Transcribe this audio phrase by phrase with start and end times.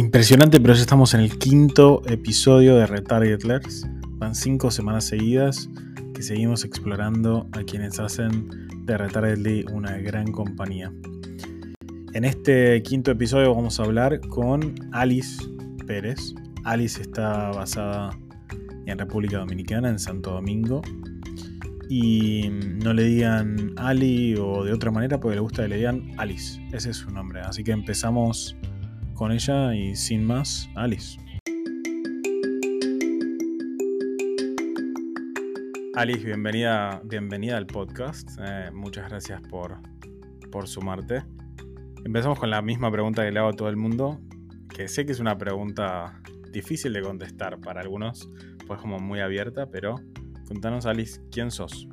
[0.00, 3.86] Impresionante, pero ya estamos en el quinto episodio de Retargetlers.
[4.12, 5.68] Van cinco semanas seguidas
[6.14, 8.48] que seguimos explorando a quienes hacen
[8.86, 10.90] de Retargetly una gran compañía.
[12.14, 15.44] En este quinto episodio vamos a hablar con Alice
[15.86, 16.34] Pérez.
[16.64, 18.18] Alice está basada
[18.86, 20.80] en República Dominicana, en Santo Domingo.
[21.90, 22.48] Y
[22.82, 26.58] no le digan Ali o de otra manera porque le gusta que le digan Alice.
[26.72, 27.42] Ese es su nombre.
[27.42, 28.56] Así que empezamos
[29.20, 31.20] con ella y sin más, Alice.
[35.94, 38.30] Alice, bienvenida, bienvenida al podcast.
[38.42, 39.76] Eh, muchas gracias por,
[40.50, 41.22] por sumarte.
[42.02, 44.18] Empezamos con la misma pregunta que le hago a todo el mundo,
[44.74, 48.30] que sé que es una pregunta difícil de contestar para algunos,
[48.66, 49.96] pues como muy abierta, pero
[50.48, 51.86] contanos Alice, ¿quién sos?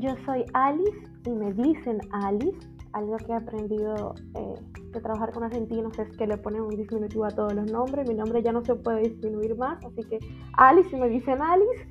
[0.00, 2.77] Yo soy Alice y me dicen Alice.
[2.98, 4.54] Algo que he aprendido eh,
[4.92, 8.08] de trabajar con argentinos es que le ponen un disminutivo a todos los nombres.
[8.08, 10.18] Mi nombre ya no se puede disminuir más, así que
[10.54, 11.88] Alice y me dicen Alice.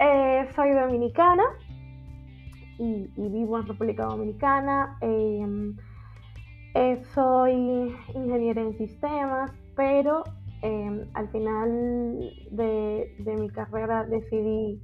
[0.00, 1.42] Eh, soy dominicana
[2.78, 4.96] y, vivo en República Dominicana.
[5.02, 5.76] Em,
[6.74, 10.24] eh, soy ingeniera en sistemas, pero
[10.62, 14.80] em, al final de, mi carrera decidí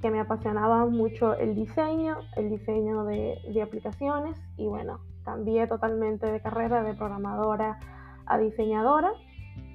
[0.00, 6.40] que me apasionaba mucho el diseño, el diseño de, aplicaciones y bueno, cambié totalmente de
[6.40, 7.78] carrera de programadora
[8.26, 9.12] a diseñadora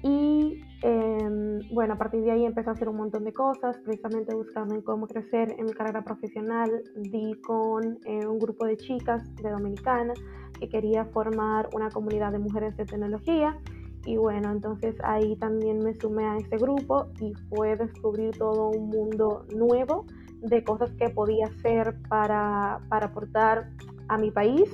[0.02, 4.34] y em, bueno, a partir de ahí empecé a hacer un montón de cosas, precisamente
[4.34, 6.70] buscando en cómo crecer en mi carrera profesional.
[6.96, 10.14] Di con eh, un grupo de chicas de Dominicana
[10.58, 13.58] que quería formar una comunidad de mujeres de tecnología.
[14.06, 18.88] Y bueno, entonces ahí también me sumé a ese grupo y fue descubrir todo un
[18.88, 20.06] mundo nuevo
[20.42, 23.68] de cosas que podía hacer para, para aportar
[24.08, 24.70] a mi país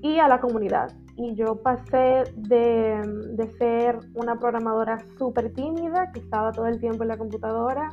[0.00, 0.92] y a la comunidad.
[1.16, 3.02] Y yo pasé de,
[3.34, 7.88] de ser una programadora súper tímida, que estaba todo el tiempo en la computadora,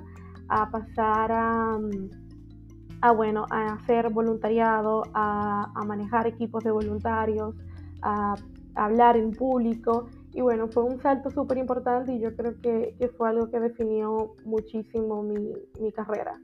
[0.50, 1.80] a pasar a,
[3.02, 7.56] a bueno, a hacer voluntariado, a, a manejar equipos de voluntarios,
[8.02, 8.36] a,
[8.76, 10.08] hablar en público.
[10.34, 13.60] Y bueno, fue un salto súper importante y yo creo que, que, fue algo que
[13.60, 16.40] definió muchísimo mi, mi carrera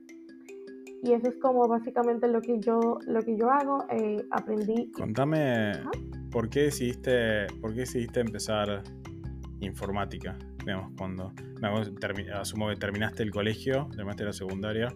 [1.06, 3.86] y eso es como básicamente lo que yo, lo que yo hago.
[3.92, 4.92] Eh, aprendí.
[4.92, 5.74] Contame,
[6.32, 8.82] ¿por, qué decidiste, ¿por qué decidiste empezar
[9.60, 10.36] informática?
[10.66, 11.32] Digamos, cuando
[12.34, 14.88] asumo que terminaste el colegio, terminaste la secundaria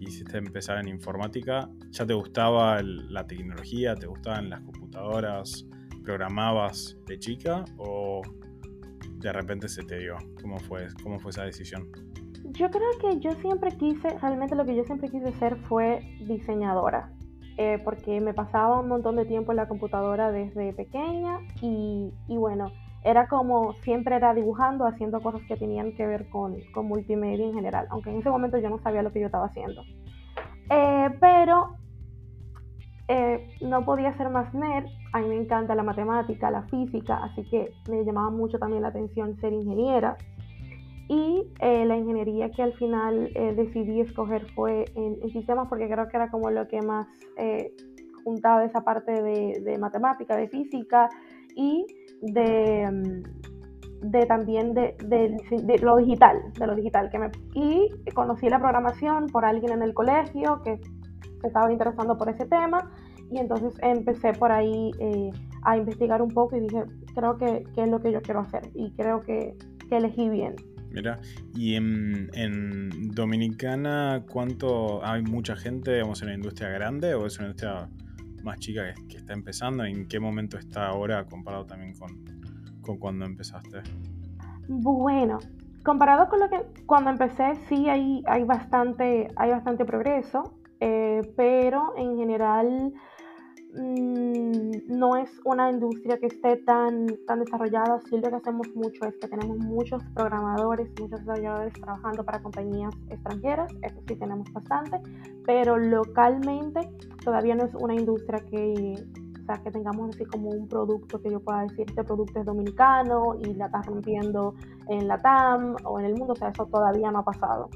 [0.00, 1.68] y hiciste empezar en informática.
[1.90, 3.94] ¿Ya te gustaba la tecnología?
[3.94, 5.66] ¿Te gustaban las computadoras?
[6.04, 7.64] ¿Programabas de chica?
[7.78, 8.20] ¿O
[9.16, 10.16] de repente se te dio?
[10.40, 11.88] ¿Cómo fue, cómo fue esa decisión?
[12.50, 17.10] Yo creo que yo siempre quise, realmente lo que yo siempre quise ser fue diseñadora,
[17.56, 22.36] eh, porque me pasaba un montón de tiempo en la computadora desde pequeña y, y,
[22.36, 22.70] bueno,
[23.02, 27.54] era como siempre era dibujando, haciendo cosas que tenían que ver con, con multimedia en
[27.54, 29.82] general, aunque en ese momento yo no sabía lo que yo estaba haciendo.
[30.70, 31.76] Eh, pero
[33.08, 37.44] eh, no podía ser más nerd, a mí me encanta la matemática, la física, así
[37.50, 40.16] que me llamaba mucho también la atención ser ingeniera
[41.08, 46.08] y eh, la ingeniería que al final eh, decidí escoger fue en, sistemas porque creo
[46.08, 47.06] que era como lo que más
[47.36, 47.72] eh,
[48.24, 51.10] juntaba esa parte de, de, matemática, de física
[51.54, 51.84] y
[52.22, 57.10] de, mm, de también de, de, lo digital, de lo digital.
[57.10, 60.80] Que me, y conocí la programación por alguien en el colegio que
[61.48, 62.90] estaba interesando por ese tema
[63.30, 64.90] y entonces empecé por ahí
[65.62, 66.84] a investigar un poco y dije,
[67.14, 69.56] creo que, que, es lo que yo quiero hacer y creo que,
[69.88, 70.54] que elegí bien.
[70.94, 71.18] Mira,
[71.56, 72.30] y en,
[73.14, 77.88] Dominicana, ¿cuánto hay mucha gente, digamos, en la industria grande o es una industria
[78.44, 79.84] más chica que, está empezando?
[79.84, 82.24] ¿En qué momento está ahora comparado también con,
[82.80, 83.82] con cuando empezaste?
[84.68, 85.40] Bueno,
[85.84, 90.54] comparado con lo que cuando empecé, sí hay, hay, bastante, hay bastante progreso,
[90.86, 92.92] eh, pero en general
[93.76, 98.00] Mm, no es una industria que esté tan, tan desarrollada.
[98.08, 102.94] Sí lo que hacemos mucho es que tenemos muchos programadores, muchos desarrolladores trabajando para compañías
[103.10, 105.00] extranjeras, eso sí tenemos bastante,
[105.44, 106.88] pero localmente
[107.24, 108.94] todavía no es una industria que,
[109.42, 112.46] o sea, que tengamos así como un producto que yo pueda decir, este producto es
[112.46, 114.54] dominicano y la está rompiendo
[114.88, 117.70] en la TAM o en el mundo, o sea, eso todavía no ha pasado.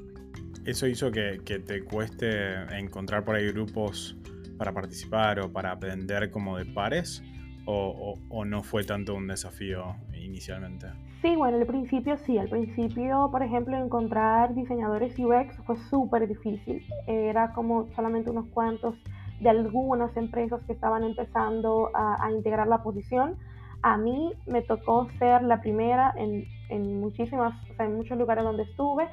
[0.69, 4.15] ¿Eso hizo que, te cueste encontrar por ahí grupos
[4.59, 7.23] para participar o para aprender como de pares?
[7.65, 10.88] O, o, no fue tanto un desafío inicialmente?
[11.23, 12.37] Sí, bueno, al principio sí.
[12.37, 16.85] Al principio, por ejemplo, encontrar diseñadores UX fue súper difícil.
[17.06, 18.94] Era como solamente unos cuantos
[19.41, 23.38] de algunas empresas que estaban empezando a, a, integrar la posición.
[23.81, 28.44] A mí me tocó ser la primera en, en muchísimas, o sea, en muchos lugares
[28.44, 29.09] donde estuve.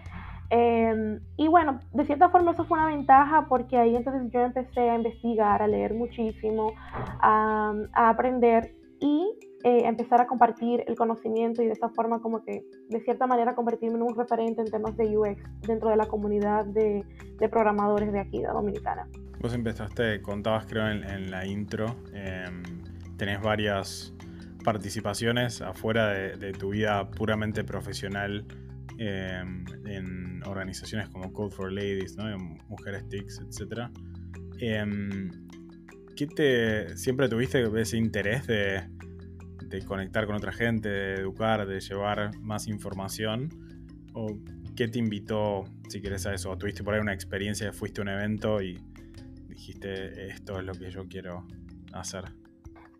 [0.50, 4.90] Em, y bueno, de cierta forma eso fue una ventaja porque ahí entonces yo empecé
[4.90, 6.74] a investigar, a leer muchísimo,
[7.22, 9.28] a, a aprender y
[9.64, 13.56] eh, empezar a compartir el conocimiento y de esa forma como que de cierta manera
[13.56, 17.04] convertirme en un referente en temas de UX dentro de la comunidad de,
[17.40, 19.08] de programadores de aquí, de Dominicana.
[19.42, 22.46] Vos empezaste, contabas creo en, en la intro, eh,
[23.18, 24.14] tenés varias
[24.64, 28.46] participaciones afuera de, de tu vida puramente profesional
[28.98, 29.44] eh,
[29.86, 32.16] en organizaciones como Code for Ladies.
[32.68, 33.90] Mujeres TICs, etc.
[34.60, 34.86] Eh,
[36.16, 38.88] ¿Qué te, ¿Siempre tuviste ese interés de,
[39.66, 43.50] de, conectar con otra gente, de educar, de llevar más información?
[44.14, 44.38] ¿O
[44.76, 46.52] qué te invitó, si quieres, a eso?
[46.52, 48.82] ¿O tuviste por ahí una experiencia, fuiste a un evento y
[49.50, 51.46] dijiste, esto es lo que yo quiero
[51.92, 52.24] hacer?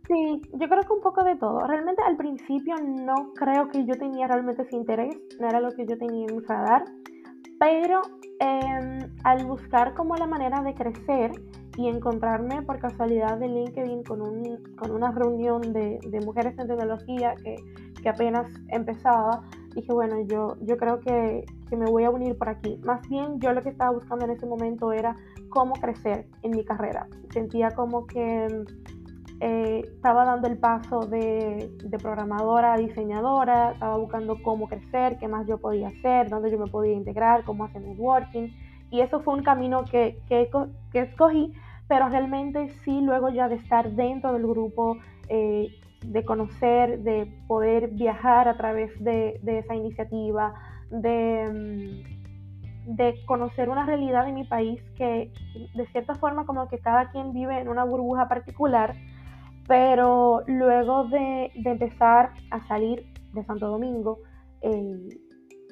[0.08, 1.66] Sí, yo creo que un poco de todo.
[1.66, 5.86] Realmente al principio no creo que yo tenía realmente ese interés, no era lo que
[5.88, 6.86] yo tenía en mi radar,
[7.60, 8.02] pero
[8.40, 11.32] eh, al buscar como la manera de crecer
[11.78, 16.68] y encontrarme por casualidad de LinkedIn con, un, con una reunión de, de, mujeres en
[16.68, 17.56] tecnología que,
[18.02, 19.42] que, apenas empezaba,
[19.74, 22.80] dije, bueno, yo, yo creo que, que me voy a unir por aquí.
[22.86, 25.16] Más bien yo lo que estaba buscando en ese momento era
[25.50, 27.08] cómo crecer en mi carrera.
[27.32, 28.48] Sentía como que
[29.42, 35.28] eh, estaba dando el paso de, de, programadora a diseñadora, estaba buscando cómo crecer, qué
[35.28, 38.50] más yo podía hacer, dónde yo me podía integrar, cómo hacer networking.
[38.92, 40.50] Y eso fue un camino que, que,
[40.92, 41.54] que escogí,
[41.88, 44.98] pero realmente sí, luego ya de estar dentro del grupo,
[45.28, 45.68] eh,
[46.06, 50.54] de conocer, de poder viajar a través de, de esa iniciativa,
[50.90, 52.04] de,
[52.88, 55.32] mm, de, conocer una realidad en mi país que
[55.74, 58.96] de cierta forma como que cada quien vive en una burbuja particular,
[59.68, 64.20] pero luego de, empezar a salir de Santo Domingo
[64.62, 65.10] eh,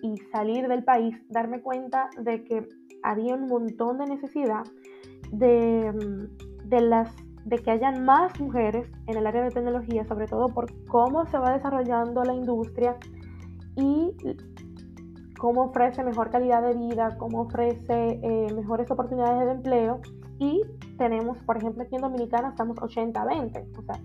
[0.02, 2.68] y salir del país, darme cuenta de que
[3.04, 4.64] había un montón de necesidad
[5.32, 5.92] de,
[6.66, 7.14] de, las,
[7.46, 11.38] de que hayan más mujeres en el área de tecnología, sobre todo por cómo se
[11.38, 12.98] va desarrollando la industria
[13.76, 14.12] y
[15.44, 20.00] cómo ofrece mejor calidad de vida, cómo ofrece eh, mejores oportunidades de empleo.
[20.44, 20.62] Y
[20.98, 23.78] tenemos, por ejemplo, aquí en Dominicana estamos 80-20.
[23.78, 23.96] O sea,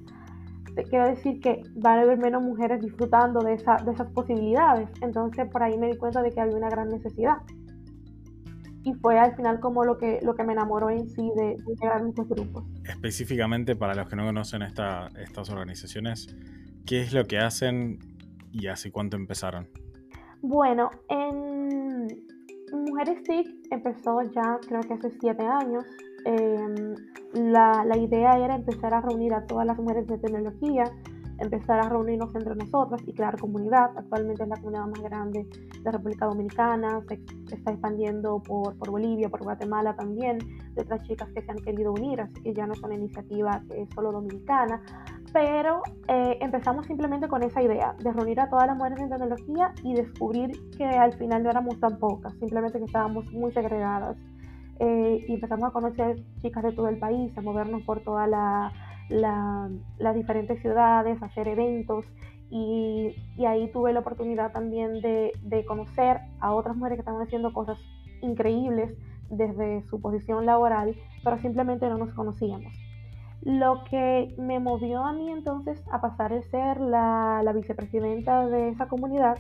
[0.89, 4.89] quiero decir que va a haber menos mujeres disfrutando de, esa, de esas posibilidades.
[5.01, 7.39] Entonces, por ahí me di cuenta de que había una gran necesidad
[8.85, 11.73] y fue al final como lo que, lo que me enamoró en sí de, de
[11.73, 12.65] integrar muchos grupos.
[12.85, 16.35] Específicamente para los que no conocen esta, estas organizaciones,
[16.87, 17.99] ¿qué es lo que hacen
[18.53, 19.67] y hace cuánto empezaron?
[20.41, 22.07] Bueno, en
[22.73, 25.85] Mujeres TIC empezó ya creo que hace siete años.
[26.25, 26.95] Eh,
[27.35, 30.85] la, la idea era empezar a reunir a todas las mujeres de tecnología
[31.39, 33.91] empezar a reunirnos entre nosotras y crear comunidad.
[33.97, 35.47] Actualmente es la comunidad más grande
[35.83, 40.39] de República Dominicana, se, se está expandiendo por, por, Bolivia, por Guatemala también,
[40.75, 43.63] de otras chicas que se han querido unir, así que ya no es una iniciativa
[43.69, 44.83] que es solo dominicana.
[45.33, 49.73] Pero eh, empezamos simplemente con esa idea de reunir a todas las mujeres en tecnología
[49.85, 54.17] y descubrir que al final no éramos tan pocas, simplemente que estábamos muy segregadas.
[54.81, 58.73] Eh, y empezamos a conocer chicas de todo el país, a movernos por toda la
[59.09, 62.05] la, las diferentes ciudades, hacer eventos
[62.51, 67.23] y, y, ahí tuve la oportunidad también de, de conocer a otras mujeres que estaban
[67.23, 67.79] haciendo cosas
[68.23, 68.97] increíbles
[69.29, 72.73] desde su posición laboral, pero simplemente no nos conocíamos.
[73.43, 78.71] Lo que me movió a mí entonces a pasar de ser la, la vicepresidenta de
[78.71, 79.39] esa comunidad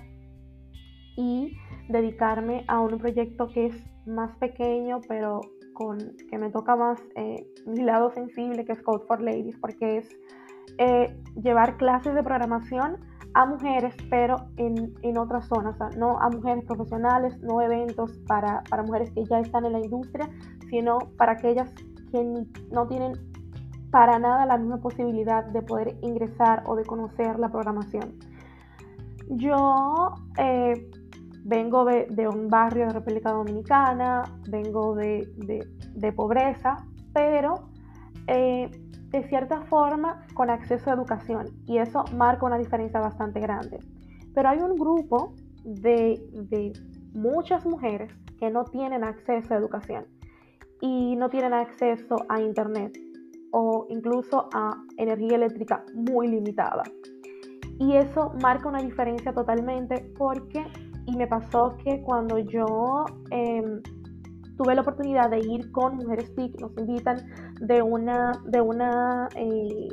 [1.16, 1.56] y
[1.88, 3.74] dedicarme a un proyecto que es
[4.08, 5.40] más pequeño, pero
[5.74, 5.98] con,
[6.30, 10.08] que me toca más eh, mi lado sensible, que es Code for Ladies, porque es
[10.78, 12.98] eh, llevar clases de programación
[13.34, 18.82] a mujeres, pero en, en otras zonas, no a mujeres profesionales, no eventos para, para,
[18.82, 20.28] mujeres que ya están en la industria,
[20.70, 21.72] sino para aquellas
[22.10, 22.24] que
[22.72, 23.12] no tienen
[23.90, 28.14] para nada la misma posibilidad de poder ingresar o de conocer la programación.
[29.30, 30.90] Yo eh,
[31.48, 36.76] vengo de, de, un barrio de República Dominicana, vengo de, de, de pobreza,
[37.12, 37.70] pero
[38.26, 38.70] eh,
[39.10, 43.78] de cierta forma con acceso a educación y eso marca una diferencia bastante grande.
[44.34, 45.32] Pero hay un grupo
[45.64, 46.72] de,
[47.14, 50.04] muchas mujeres que no tienen acceso a educación
[50.80, 52.96] y no tienen acceso a internet
[53.50, 56.82] o incluso a energía eléctrica muy limitada.
[57.80, 60.66] Y eso marca una diferencia totalmente porque
[61.08, 63.80] y me pasó que cuando yo eh,
[64.58, 67.16] tuve la oportunidad de ir con Mujeres TIC, nos invitan
[67.60, 69.88] de una, de una, eh,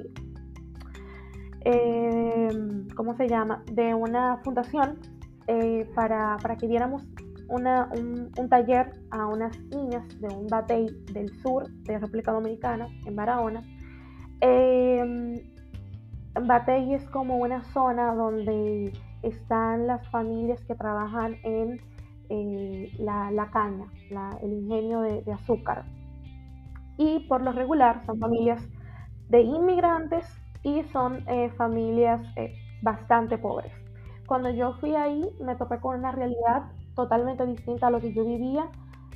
[1.62, 3.63] em, ¿cómo se llama?
[3.72, 5.00] De una fundación
[5.48, 7.07] eh, para, que diéramos
[7.48, 13.63] un, taller a unas niñas de un batey del sur de República Dominicana, en Barahona.
[14.41, 15.41] Eh,
[16.41, 18.91] batey es como una zona donde
[19.27, 21.82] están las familias que trabajan en
[22.29, 23.86] eh, la, caña,
[24.41, 25.86] el ingenio de, azúcar.
[26.98, 28.67] Y por lo regular son familias
[29.29, 30.25] de inmigrantes
[30.63, 33.74] y son eh, familias eh, bastante pobres.
[34.27, 38.25] Cuando yo fui ahí me topé con una realidad totalmente distinta a lo que yo
[38.25, 38.70] vivía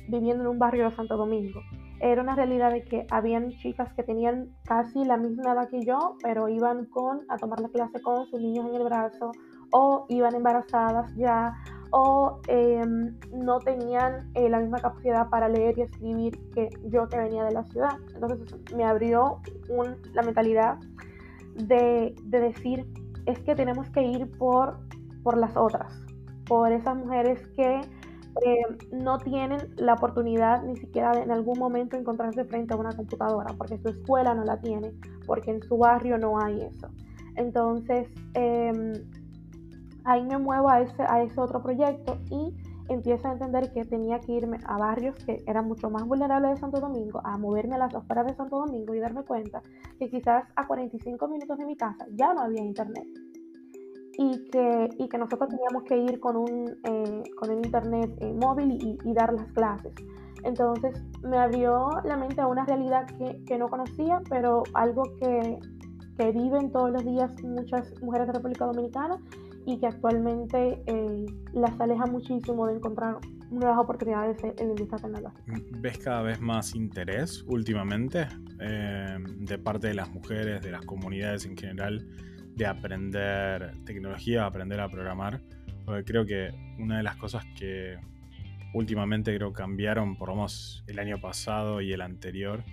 [0.08, 1.60] viviendo en un barrio de Santo Domingo.
[2.00, 6.16] Era una realidad de que habían chicas que tenían casi la misma edad que yo,
[6.22, 9.32] pero iban con a tomar la clase con sus niños en el brazo
[9.72, 11.54] o iban embarazadas ya
[11.92, 17.18] o em, no tenían eh, la misma capacidad para leer y escribir que yo que
[17.18, 17.96] venía de la ciudad.
[18.14, 19.40] Entonces me abrió
[20.12, 20.78] la mentalidad
[21.54, 22.86] de, decir,
[23.26, 24.78] es que tenemos que ir por,
[25.22, 25.92] por las otras,
[26.46, 31.96] por esas mujeres que em, no tienen la oportunidad ni siquiera de en algún momento
[31.96, 34.92] encontrarse frente a una computadora, porque su escuela no la tiene,
[35.26, 36.88] porque en su barrio no hay eso.
[37.36, 38.92] Entonces, em,
[40.10, 42.52] ahí me muevo a ese, a ese otro proyecto y
[42.88, 46.56] empiezo a entender que tenía que irme a barrios que eran mucho más vulnerables de
[46.56, 49.62] Santo Domingo, a moverme a las afueras de Santo Domingo y darme cuenta
[50.00, 53.06] que quizás a 45 minutos de mi casa ya no había internet.
[54.18, 58.34] Y que, y que nosotros teníamos que ir con un, eh, con un internet eh,
[58.34, 59.94] móvil y, y, dar las clases.
[60.42, 65.58] Entonces me abrió la mente a una realidad que, que no conocía, pero algo que,
[66.18, 69.16] que viven todos los días muchas mujeres de República Dominicana
[69.66, 73.18] y que actualmente eh, las aleja muchísimo de encontrar
[73.50, 75.42] nuevas oportunidades en la industria tecnológica.
[75.80, 78.26] ¿Ves cada vez más interés últimamente
[78.60, 82.06] eh, de parte de las mujeres, de las comunidades en general,
[82.54, 85.40] de aprender tecnología, aprender a programar?
[85.84, 87.98] Porque creo que una de las cosas que
[88.72, 92.64] últimamente creo cambiaron, por lo menos el año pasado y el anterior,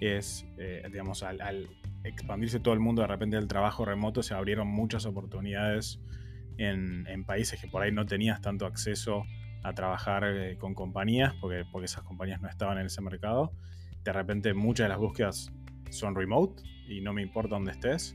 [0.00, 1.68] es, eh, digamos, al, al
[2.04, 6.00] expandirse todo el mundo de repente del trabajo remoto, se abrieron muchas oportunidades
[6.60, 9.24] en, países que por ahí no tenías tanto acceso
[9.62, 13.52] a trabajar eh, con compañías, porque, porque esas compañías no estaban en ese mercado.
[14.04, 15.52] De repente muchas de las búsquedas
[15.90, 18.14] son remote y no me importa dónde estés.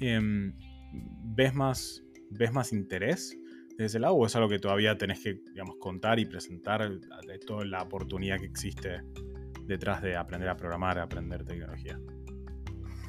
[0.00, 0.54] Em,
[0.92, 3.36] ¿ves, más, ¿Ves más interés
[3.70, 7.38] desde ese lado o es algo que todavía tenés que digamos, contar y presentar de
[7.38, 9.02] toda la oportunidad que existe
[9.64, 11.98] detrás de aprender a programar, aprender tecnología?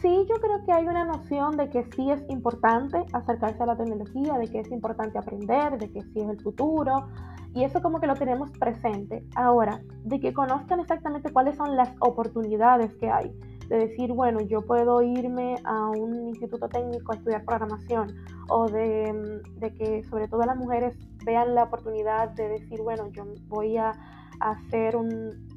[0.03, 3.77] Sí yo creo que hay una noción de que sí es importante acercarse a la
[3.77, 7.07] tecnología, de que es importante aprender, de que sí es el futuro,
[7.55, 9.25] y eso como que lo tenemos presente.
[9.36, 13.31] Ahora, de que conozcan exactamente cuáles son las oportunidades que hay,
[13.69, 18.13] de decir, bueno, yo puedo irme a un instituto técnico a estudiar programación,
[18.50, 19.41] o de,
[19.77, 23.93] que sobre todo las mujeres vean la oportunidad de decir, bueno, yo voy a
[24.41, 25.48] hacer un,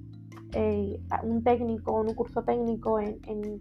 [0.52, 1.00] eh,
[1.42, 3.60] técnico, un curso técnico en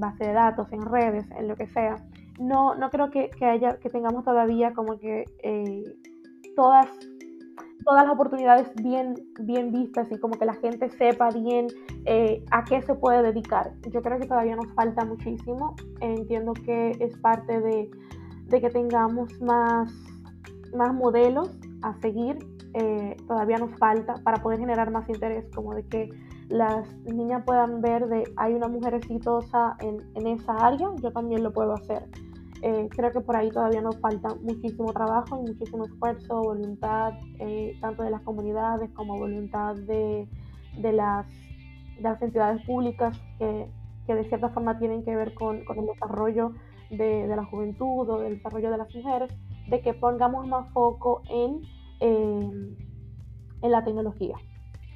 [0.00, 1.96] base de datos, en redes, en lo que sea.
[2.38, 5.84] No, no creo que, haya, que tengamos todavía como que eh,
[6.54, 6.86] todas,
[7.84, 11.66] todas las oportunidades bien, bien vistas y como que la gente sepa bien
[12.04, 13.72] eh, a qué se puede dedicar.
[13.90, 15.74] Yo creo que todavía nos falta muchísimo.
[16.00, 17.90] Entiendo que es parte de,
[18.50, 19.92] que tengamos más,
[20.74, 21.50] más modelos
[21.82, 22.38] a seguir.
[22.74, 26.10] Eh, todavía nos falta para poder generar más interés, como de que
[26.48, 31.52] las niñas puedan ver de hay una mujer exitosa en, esa área, yo también lo
[31.52, 32.08] puedo hacer.
[32.62, 37.76] Eh, creo que por ahí todavía nos falta muchísimo trabajo y muchísimo esfuerzo, voluntad, eh,
[37.80, 40.28] tanto de las comunidades como voluntad de,
[40.80, 41.26] las,
[42.00, 43.68] las, entidades públicas que,
[44.06, 46.52] de cierta forma tienen que ver con, el desarrollo
[46.90, 49.30] de, la juventud o del desarrollo de las mujeres,
[49.68, 51.60] de que pongamos más foco en,
[52.00, 52.76] eh,
[53.62, 54.36] en la tecnología.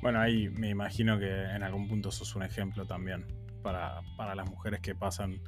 [0.03, 3.27] Bueno, ahí me imagino que en algún punto sos un ejemplo también
[3.63, 4.01] para,
[4.35, 5.41] las mujeres que pasan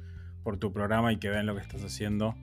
[0.43, 2.35] por tu programa y que ven lo que estás haciendo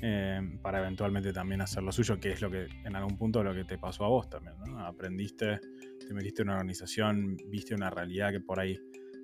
[0.00, 3.54] eh, para eventualmente también hacer lo suyo, que es lo que en algún punto lo
[3.54, 4.54] que te pasó a vos también.
[4.66, 4.84] ¿no?
[4.84, 5.60] Aprendiste,
[6.04, 8.76] te metiste en una organización, viste una realidad que por ahí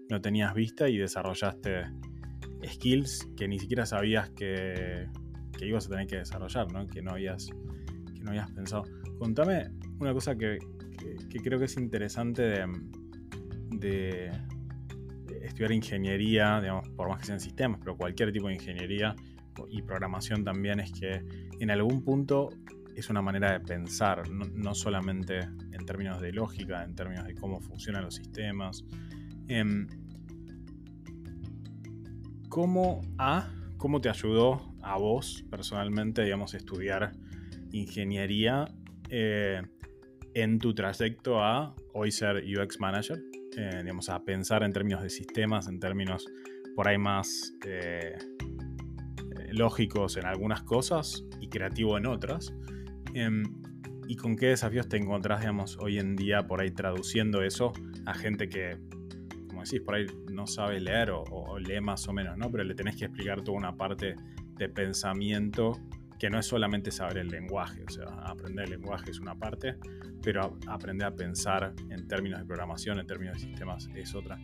[0.09, 1.87] no tenías vista y desarrollaste
[2.65, 5.09] skills que ni siquiera sabías que,
[5.59, 6.87] que ibas a tener que desarrollar, ¿no?
[6.87, 7.47] Que, no habías,
[8.15, 8.85] que no habías pensado.
[9.19, 10.59] Contame una cosa que,
[11.29, 12.65] que, creo que es interesante
[13.71, 14.31] de,
[15.43, 19.15] estudiar ingeniería, digamos, por más que sean sistemas, pero cualquier tipo de ingeniería
[19.71, 21.25] y programación también es que
[21.59, 22.51] en algún punto
[22.95, 27.61] es una manera de pensar, no, solamente en términos de lógica, en términos de cómo
[27.61, 28.85] funcionan los sistemas.
[29.47, 29.87] Em,
[32.49, 37.13] ¿Cómo A, cómo te ayudó a vos personalmente, digamos, estudiar
[37.71, 38.67] ingeniería
[39.11, 39.63] eh,
[40.41, 43.19] en tu trayecto a hoy ser UX Manager?
[43.57, 46.27] Eh, digamos, a pensar en términos de sistemas, en términos
[46.75, 47.55] por ahí más
[49.51, 52.55] lógicos en algunas cosas y creativo en otras.
[53.15, 53.43] Em,
[54.07, 57.75] ¿Y con qué desafíos te encontrás, digamos, hoy en día por ahí traduciendo eso
[58.07, 58.79] a gente que,
[59.49, 62.51] como decís, por ahí no sabe leer o, lee más o menos, ¿no?
[62.51, 64.17] Pero le tenés que explicar toda una parte
[64.57, 65.79] de pensamiento
[66.19, 69.77] que no es solamente saber el lenguaje, o sea, aprender el lenguaje es una parte,
[70.23, 74.39] pero aprender a pensar en términos de programación, en términos de sistemas, es otra.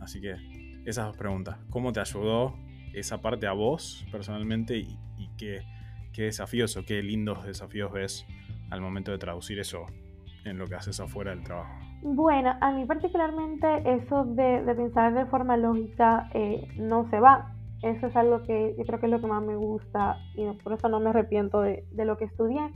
[0.00, 0.36] Así que
[0.84, 2.54] esas dos preguntas, ¿cómo te ayudó
[2.92, 4.98] esa parte a vos personalmente y,
[5.36, 5.62] qué,
[6.16, 8.26] desafíos o qué lindos desafíos ves
[8.70, 9.86] al momento de traducir eso
[10.44, 11.72] en lo que haces afuera del trabajo?
[12.02, 17.53] Bueno, a mí particularmente eso de, pensar de forma lógica eh, no se va.
[17.84, 20.72] Eso es algo que yo creo que es lo que más me gusta y por
[20.72, 22.72] eso no me arrepiento de, lo que estudié.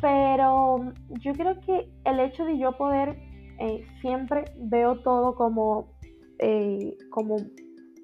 [0.00, 3.16] Pero yo creo que el hecho de yo poder
[3.60, 5.92] eh, siempre veo todo como,
[6.40, 7.36] eh, como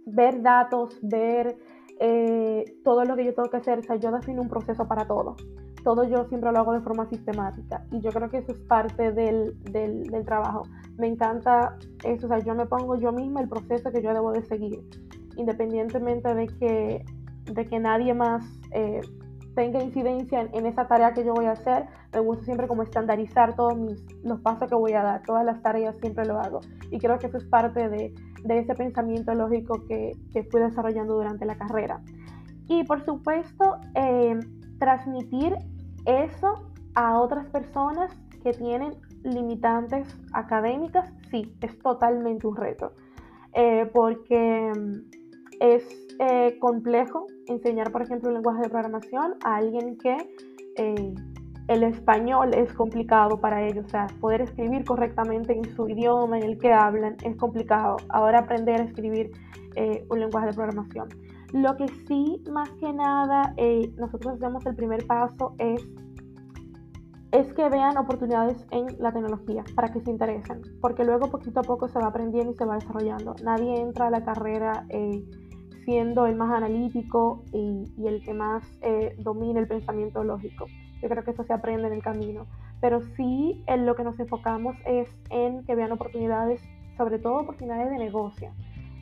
[0.06, 1.56] ver datos, ver
[1.98, 3.80] eh, todo lo que yo tengo que hacer.
[3.80, 5.34] O sea, yo defino un proceso para todo.
[5.82, 7.84] Todo yo siempre lo hago de forma sistemática.
[7.90, 10.62] Y yo creo que eso es parte del, del, trabajo.
[10.96, 12.26] Me encanta eso.
[12.26, 15.05] O sea, yo me pongo yo misma el proceso que yo debo de seguir.
[15.36, 17.04] Independientemente de que,
[17.44, 19.00] de que nadie más eh,
[19.54, 23.56] tenga incidencia en, esa tarea que yo voy a hacer, me gusta siempre como estandarizar
[23.56, 26.60] todos mis, los pasos que voy a dar, todas las tareas siempre lo hago.
[26.90, 28.14] Y creo que eso es parte de,
[28.44, 32.00] de ese pensamiento lógico que, que, fui desarrollando durante la carrera.
[32.68, 34.38] Y por supuesto, eh,
[34.78, 35.56] transmitir
[36.04, 38.12] eso a otras personas
[38.42, 42.92] que tienen limitantes académicas, sí, es totalmente un reto.
[43.54, 44.70] Eh, porque
[45.60, 45.82] es
[46.18, 50.16] eh, complejo enseñar, por ejemplo, un lenguaje de programación a alguien que
[51.68, 56.44] el español es complicado para ellos, o sea, poder escribir correctamente en su idioma en
[56.44, 57.96] el que hablan es complicado.
[58.08, 59.32] Ahora aprender a escribir
[59.74, 61.08] eh, un lenguaje de programación.
[61.52, 65.84] Lo que sí, más que nada, eh, nosotros hacemos el primer paso es,
[67.32, 71.62] es que vean oportunidades en la tecnología para que se interesen, porque luego poquito a
[71.62, 73.34] poco se va aprendiendo y se va desarrollando.
[73.42, 75.24] Nadie entra a la carrera eh,
[75.86, 78.62] siendo el más analítico y, el que más
[79.18, 80.66] domina el pensamiento lógico
[81.02, 82.46] yo creo que eso se aprende en el camino.
[82.80, 86.60] Pero sí en lo que nos enfocamos es en que vean oportunidades,
[86.96, 88.52] sobre todo oportunidades de negocio,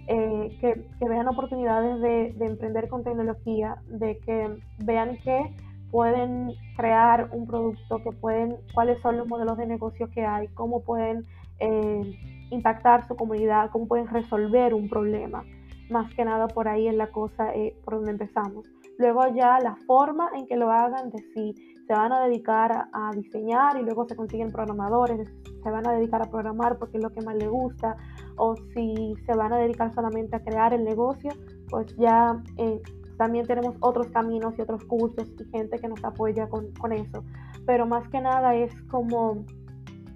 [0.07, 5.55] eh, que, vean oportunidades de, de, emprender con tecnología, de que vean que
[5.91, 10.83] pueden crear un producto, que pueden, cuáles son los modelos de negocio que hay, cómo
[10.83, 11.25] pueden
[11.61, 12.19] eh,
[12.51, 15.45] impactar su comunidad, cómo pueden resolver un problema.
[15.91, 18.67] Más que nada por ahí es la cosa eh, por donde empezamos.
[18.99, 21.55] Luego ya la forma en que lo hagan, de si
[21.87, 25.29] se van a dedicar a, diseñar y luego se consiguen programadores,
[25.63, 27.97] se van a dedicar a programar porque es lo que más les gusta,
[28.37, 31.31] o si se van a dedicar solamente a crear el negocio,
[31.69, 32.81] pues ya eh,
[33.19, 37.23] también tenemos otros caminos y otros cursos y gente que nos apoya con, con eso.
[37.67, 39.45] Pero más que nada es como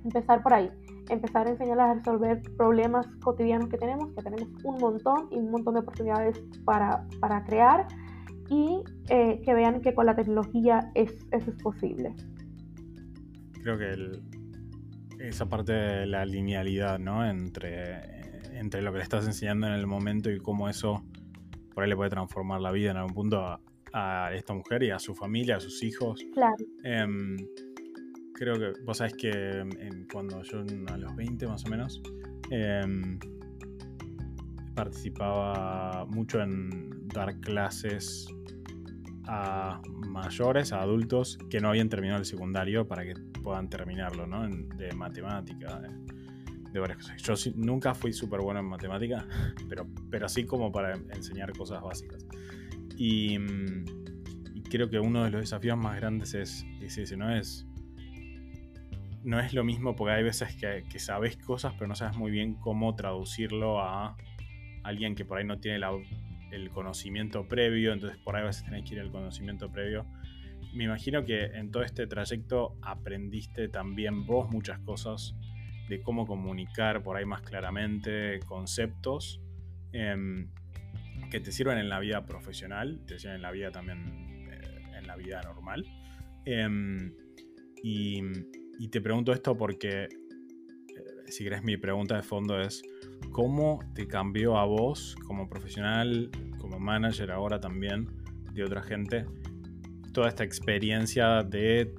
[0.05, 0.71] empezar por ahí
[1.11, 5.51] empezar a enseñarles a resolver problemas cotidianos que tenemos, que tenemos un montón y un
[5.51, 7.87] montón de oportunidades para, para crear
[8.51, 12.15] y eh, que vean que con la tecnología es, eso es posible.
[13.63, 13.95] Creo que
[15.19, 17.29] esa parte de la linealidad, ¿no?
[17.29, 21.03] Entre, entre lo que le estás enseñando en el momento y cómo eso
[21.75, 23.61] por ahí le puede transformar la vida en algún punto a,
[24.35, 26.21] esta mujer y a su familia, a sus hijos.
[26.35, 26.57] Claro.
[26.85, 27.37] Em,
[28.39, 29.65] creo que vos sabés que
[30.13, 32.01] cuando yo a los 20 más o menos
[32.51, 33.19] em,
[34.75, 38.29] participaba mucho en dar clases
[39.27, 44.49] a mayores, a adultos que no habían terminado el secundario para que puedan terminarlo, ¿no?
[44.49, 45.81] de matemática,
[46.73, 47.23] de, varias cosas.
[47.23, 49.27] Yo nunca fui súper bueno en matemática,
[49.69, 52.25] pero, pero sí como para enseñar cosas básicas.
[52.97, 53.37] Y,
[54.71, 57.35] creo que uno de los desafíos más grandes es, ese, ¿no?
[57.35, 57.67] Es,
[59.29, 62.55] no es lo mismo porque hay veces que, sabes cosas, pero no sabes muy bien
[62.55, 64.17] cómo traducirlo a
[64.83, 65.85] alguien que por ahí no tiene
[66.51, 70.07] el conocimiento previo, entonces por ahí a tener que ir al conocimiento previo.
[70.73, 75.35] Me imagino que en todo este trayecto aprendiste también vos muchas cosas
[75.91, 79.43] de cómo comunicar por ahí más claramente conceptos
[79.93, 80.49] em,
[81.31, 85.07] que te sirven en la vida profesional, te sirven en la vida también eh, en
[85.07, 85.85] la vida normal.
[86.47, 87.13] Em,
[87.83, 88.23] y,
[88.79, 90.09] y, te pregunto esto porque, eh,
[91.27, 92.83] si querés, mi pregunta de fondo es,
[93.33, 98.09] ¿Cómo te cambió a vos como profesional, como manager ahora también,
[98.53, 99.27] de otra gente,
[100.13, 101.95] toda esta experiencia de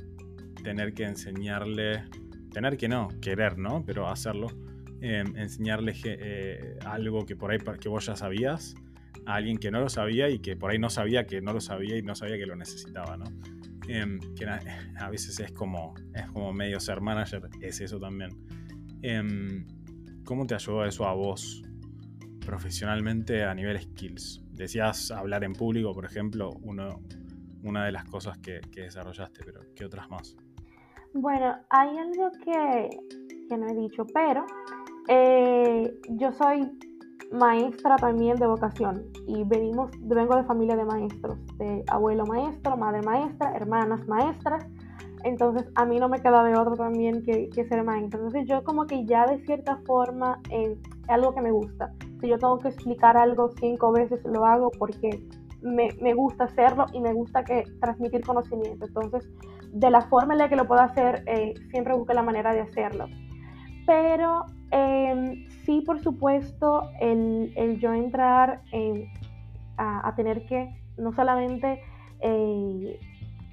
[0.63, 2.03] tener que enseñarle,
[2.51, 3.83] tener que no, querer, ¿no?
[3.85, 4.47] Pero hacerlo,
[5.01, 8.75] em, enseñarle eh, algo que por ahí que vos ya sabías
[9.25, 11.61] a alguien que no lo sabía y que por ahí no sabía que no lo
[11.61, 13.25] sabía y no sabía que lo necesitaba, ¿no?
[13.91, 14.45] Em, que
[14.99, 18.30] a veces es como, es como medio ser manager, es eso también.
[19.02, 19.65] Em,
[20.23, 21.63] ¿Cómo te ayudó eso a vos
[22.45, 24.43] profesionalmente a nivel skills?
[24.52, 27.02] Decías hablar en público, por ejemplo, uno,
[27.63, 30.38] una de las cosas que, desarrollaste, pero ¿qué otras más?
[31.15, 34.45] Bueno, hay algo que, no he dicho, pero
[35.08, 36.69] eh, yo soy
[37.31, 43.01] maestra también de vocación y venimos, vengo de familia de maestros, de abuelo maestro, madre
[43.01, 44.65] maestra, hermanas maestras,
[45.23, 48.19] entonces a mí no me queda de otro también que, ser maestra.
[48.19, 51.91] Entonces yo como que ya de cierta forma eh, es algo que me gusta.
[52.21, 55.21] Si yo tengo que explicar algo cinco veces, lo hago porque
[55.61, 58.85] me, me, gusta hacerlo y me gusta que transmitir conocimiento.
[58.85, 59.29] Entonces,
[59.73, 62.61] de la forma en la que lo puedo hacer, eh, siempre busco la manera de
[62.61, 63.07] hacerlo.
[63.85, 68.63] Pero eh, sí, por supuesto, el, el yo entrar
[69.77, 71.79] a, a, tener que no solamente
[72.21, 72.99] eh,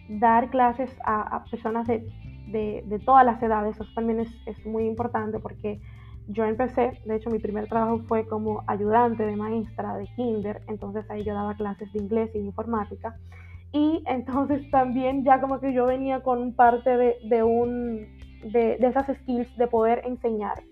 [0.08, 2.08] dar clases a, a personas de,
[2.46, 5.78] de, de, todas las edades, eso también es, es, muy importante porque
[6.28, 11.04] yo empecé, de hecho mi primer trabajo fue como ayudante de maestra de kinder, entonces
[11.10, 13.14] ahí yo daba clases de inglés y de informática.
[13.72, 18.06] Y entonces también ya como que yo venía con parte de, de un,
[18.42, 20.62] de esas skills de poder enseñar.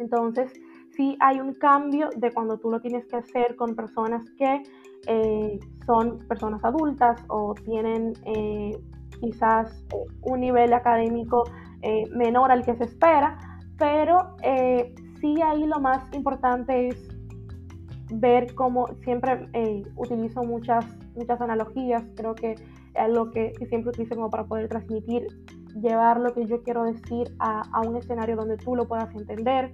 [0.00, 0.52] Entonces,
[0.96, 4.62] sí hay un cambio de cuando tú lo tienes que hacer con personas que
[5.06, 8.78] eh, son personas adultas o tienen eh,
[9.20, 11.44] quizás eh, un nivel académico
[12.14, 13.38] menor al que se espera,
[13.78, 14.36] pero
[15.18, 17.08] sí ahí lo más importante es
[18.12, 19.48] ver cómo siempre
[19.96, 20.84] utilizo muchas,
[21.16, 22.62] muchas analogías, creo que es
[22.94, 25.26] algo que, siempre utilizo como para poder transmitir
[25.80, 29.72] llevar lo que yo quiero decir a, a, un escenario donde tú lo puedas entender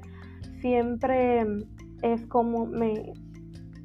[0.61, 1.44] siempre
[2.02, 3.12] es como me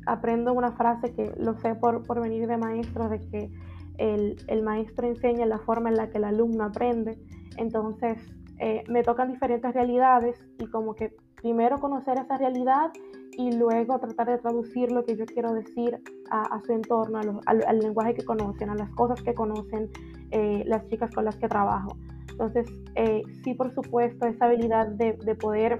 [0.05, 3.51] aprendo una frase que lo sé por, por venir de maestro, de que
[3.97, 7.19] el, el, maestro enseña la forma en la que el alumno aprende.
[7.57, 8.17] Entonces,
[8.59, 12.91] eh, me tocan diferentes realidades y como que primero conocer esa realidad
[13.37, 18.13] y luego tratar de traducir lo que yo quiero decir a, su entorno, al, lenguaje
[18.13, 19.89] que conocen, a las cosas que conocen
[20.31, 21.97] eh, las chicas con las que trabajo.
[22.29, 25.79] Entonces, eh, sí, por supuesto, esa habilidad de, de poder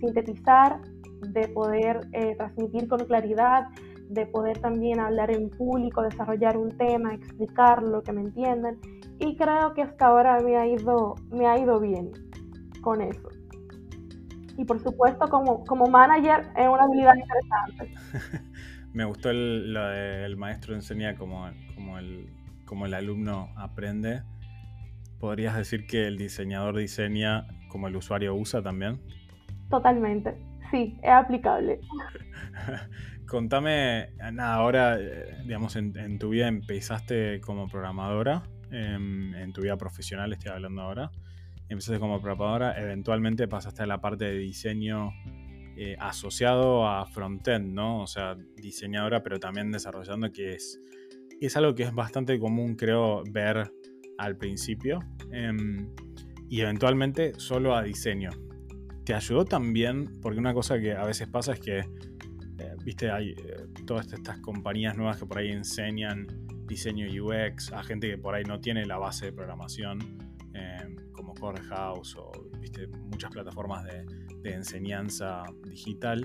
[0.00, 0.80] sintetizar,
[1.28, 3.68] de poder eh, transmitir con claridad,
[4.08, 8.78] de poder también hablar en público, desarrollar un tema, explicarlo, que me entiendan.
[9.18, 12.10] Y creo que hasta ahora me ha ido, me ha ido bien
[12.80, 13.28] con eso.
[14.56, 17.94] Y por supuesto, como, como manager, es una habilidad interesante.
[18.92, 22.28] me gustó el, lo del maestro enseña como, como, el,
[22.64, 24.22] como el alumno aprende.
[25.20, 29.00] ¿Podrías decir que el diseñador diseña como el usuario usa también?
[29.70, 30.36] Totalmente,
[30.70, 31.80] sí, es aplicable.
[33.26, 39.76] Contame, nada, ahora, eh, digamos, en, tu vida empezaste como programadora, em, en, tu vida
[39.76, 41.12] profesional estoy hablando ahora,
[41.68, 45.12] empezaste como programadora, eventualmente pasaste a la parte de diseño
[45.76, 48.02] eh, asociado a frontend, ¿no?
[48.02, 50.80] O sea, diseñadora, pero también desarrollando, que es,
[51.40, 53.70] es algo que es bastante común, creo, ver
[54.18, 54.98] al principio,
[55.30, 55.94] em,
[56.48, 58.30] y eventualmente solo a diseño
[59.10, 63.30] te ayudó también, porque una cosa que a veces pasa es que, eh, viste, hay
[63.30, 66.28] eh, todas estas compañías nuevas que por ahí enseñan
[66.64, 69.98] diseño UX a gente que por ahí no tiene la base de programación,
[70.54, 76.22] em, como Core House o viste, muchas plataformas de, enseñanza digital.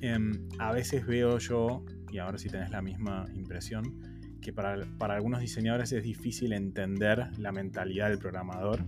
[0.00, 0.30] Em,
[0.60, 3.98] a veces veo yo, y ahora si tenés la misma impresión,
[4.40, 8.86] que para, para algunos diseñadores es difícil entender la mentalidad del programador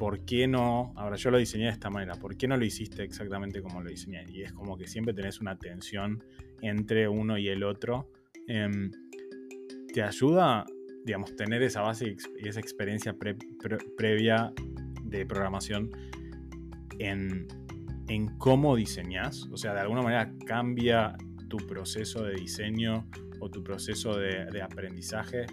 [0.00, 0.94] ¿por qué no?
[0.96, 3.90] Ahora yo lo diseñé de esta manera, ¿por qué no lo hiciste exactamente como lo
[3.90, 4.24] diseñé?
[4.30, 6.24] Y es como que siempre tenés una tensión
[6.62, 8.10] entre uno y el otro.
[8.46, 8.90] Em,
[9.92, 10.64] ¿Te ayuda,
[11.04, 13.14] digamos, tener esa base y esa experiencia
[13.98, 14.54] previa
[15.04, 15.90] de programación
[16.98, 17.46] en,
[18.38, 19.50] cómo diseñas?
[19.52, 21.14] O sea, de alguna manera cambia
[21.50, 23.06] tu proceso de diseño
[23.38, 25.44] o tu proceso de aprendizaje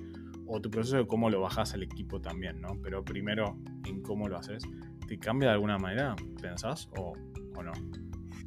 [0.48, 2.70] o tu proceso de cómo lo bajas al equipo también, ¿no?
[2.82, 3.58] Pero primero
[3.88, 4.64] en cómo lo haces,
[5.08, 7.14] ¿te cambia de alguna manera, pensás, o,
[7.62, 7.72] no?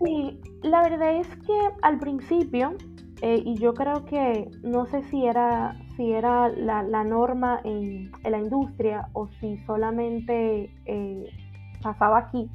[0.04, 2.74] Sí, la verdad es que al principio,
[3.22, 8.38] eh, y yo creo que no sé si era, si era la, norma en, la
[8.38, 11.24] industria o si solamente eh,
[11.82, 12.48] pasaba aquí,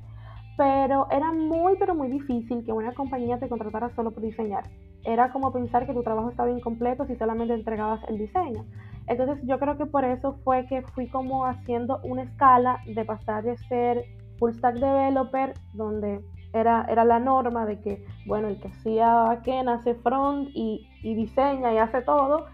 [0.58, 4.64] pero era muy, pero muy difícil que una compañía te contratara solo por diseñar.
[5.04, 8.66] era como pensar que tu trabajo estaba incompleto si solamente entregabas el diseño.
[9.08, 13.44] Entonces yo creo que por eso fue que fui como haciendo una escala de pasar
[13.44, 14.06] de ser
[14.40, 16.22] full stack developer, donde
[16.54, 21.16] era, era la norma de que, bueno, el que hacía backend hace front y, y
[21.16, 22.46] diseña y hace todo,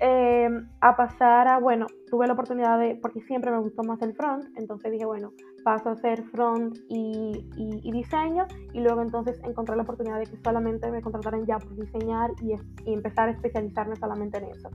[0.00, 0.48] eh,
[0.80, 4.44] a pasar a, bueno, tuve la oportunidad de, porque siempre me gustó más el front,
[4.56, 5.30] entonces dije, bueno,
[5.62, 10.36] paso a hacer front y, y, diseño y luego entonces encontré la oportunidad de que
[10.42, 14.70] solamente me contrataran ya por diseñar y, y empezar a especializarme solamente en eso.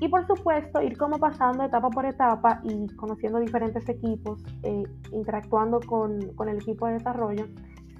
[0.00, 5.80] Y por supuesto, ir como pasando etapa por etapa y conociendo diferentes equipos, eh, interactuando
[5.80, 7.46] con, con, el equipo de desarrollo,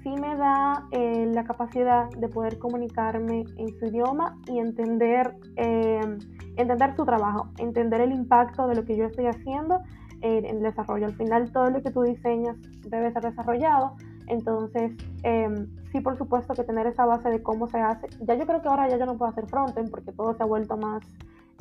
[0.03, 6.17] sí me da eh, la capacidad de poder comunicarme en su idioma y entender, eh,
[6.55, 9.81] entender su trabajo, entender el impacto de lo que yo estoy haciendo
[10.21, 11.05] en el desarrollo.
[11.05, 12.57] Al final, todo lo que tú diseñas
[12.87, 13.95] debe ser desarrollado.
[14.27, 14.91] Entonces,
[15.23, 18.07] em, sí, por supuesto que tener esa base de cómo se hace.
[18.21, 20.45] Ya yo creo que ahora ya yo no puedo hacer frontend porque todo se ha
[20.45, 21.03] vuelto más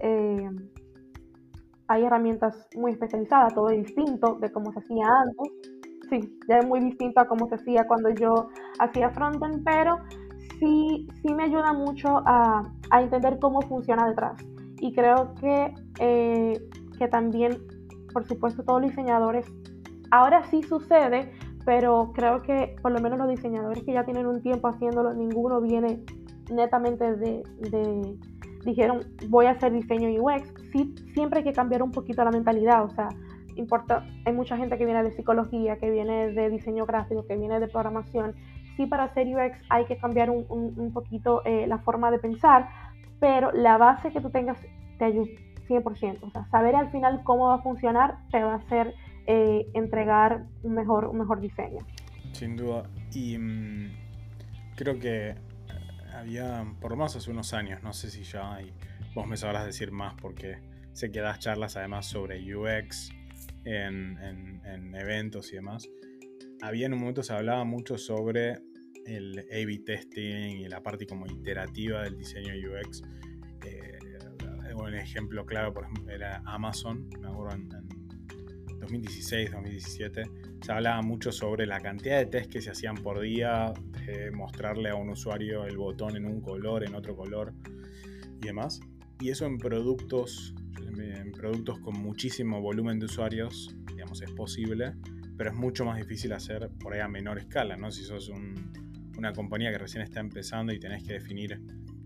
[0.00, 0.50] eh,
[1.88, 5.52] hay herramientas muy especializadas, todo es distinto de cómo se hacía antes.
[6.10, 9.98] Sí, ya es muy distinto a cómo se hacía cuando yo hacía frontend, pero
[10.58, 14.42] sí, sí me ayuda mucho a, a entender cómo funciona detrás.
[14.80, 17.58] Y creo que, eh, que también,
[18.12, 19.46] por supuesto, todos los diseñadores,
[20.10, 21.32] ahora sí sucede,
[21.64, 25.60] pero creo que por lo menos los diseñadores que ya tienen un tiempo haciéndolo, ninguno
[25.60, 26.02] viene
[26.50, 27.42] netamente de
[28.64, 32.84] dijeron voy a hacer diseño UX, sí, siempre hay que cambiar un poquito la mentalidad,
[32.84, 33.08] o sea,
[33.56, 37.60] importa, hay mucha gente que viene de psicología, que viene de diseño gráfico, que viene
[37.60, 38.34] de programación,
[38.76, 42.68] sí para hacer UX hay que cambiar un, un, poquito eh, la forma de pensar,
[43.20, 44.58] pero la base que tú tengas
[44.98, 45.28] te ayuda
[45.68, 48.94] 100%, o sea, saber al final cómo va a funcionar te va a hacer
[49.26, 51.80] eh, entregar un mejor, un mejor diseño.
[52.32, 53.90] Sin duda, y mm,
[54.76, 55.34] creo que
[56.18, 58.72] había, por lo menos hace unos años, no sé si ya hay,
[59.14, 60.58] vos me sabrás decir más porque
[60.92, 63.10] sé que das charlas además sobre UX
[63.64, 64.18] en,
[64.94, 65.88] eventos y demás.
[66.60, 68.58] Había en un momento se hablaba mucho sobre
[69.06, 73.02] el A-B testing y la parte como iterativa del diseño UX.
[73.64, 73.98] Eh,
[74.74, 77.68] un ejemplo claro, por ejemplo, era Amazon, me acuerdo en
[78.80, 80.22] 2016, 2017,
[80.60, 83.72] se hablaba mucho sobre la cantidad de test que se hacían por día,
[84.32, 87.54] mostrarle a un usuario el botón en un color, en otro color
[88.42, 88.80] y demás.
[89.20, 94.94] Y eso en productos, en productos con muchísimo volumen de usuarios, digamos, es posible,
[95.36, 97.90] pero es mucho más difícil hacer por ahí a menor escala, ¿no?
[97.90, 98.30] Si sos
[99.16, 101.60] una compañía que recién está empezando y tenés que definir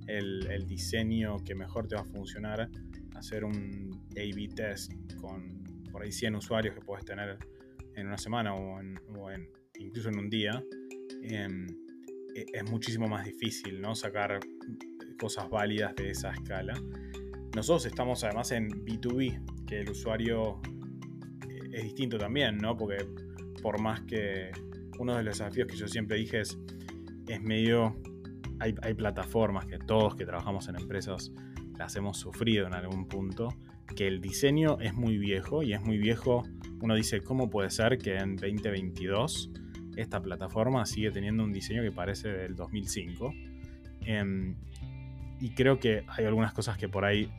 [0.06, 2.68] el, el diseño que mejor te va a funcionar,
[3.14, 5.62] hacer un A-B test con
[5.92, 7.38] por ahí 100 usuarios que puedes tener
[7.94, 8.80] en una semana o,
[9.78, 10.62] incluso en un día,
[11.22, 11.66] em,
[12.34, 13.94] e, es muchísimo más difícil ¿no?
[13.94, 14.40] sacar
[15.18, 16.74] cosas válidas de esa escala.
[17.54, 20.60] Nosotros estamos además en B2B, que el usuario
[21.48, 22.76] eh, es distinto también, ¿no?
[22.76, 23.06] Porque
[23.62, 24.50] por más que
[24.98, 26.58] uno de los desafíos que yo siempre dije es,
[27.28, 28.00] es medio,
[28.58, 31.30] hay, hay plataformas que todos que trabajamos en empresas
[31.96, 33.48] hemos sufrido en algún punto,
[33.94, 36.44] que el diseño es muy viejo y es muy viejo.
[36.80, 39.50] Uno dice, ¿cómo puede ser que en 2022
[39.96, 43.32] esta plataforma sigue teniendo un diseño que parece del 2005?
[44.06, 44.56] Em,
[45.40, 47.30] y creo que hay algunas cosas que por ahí,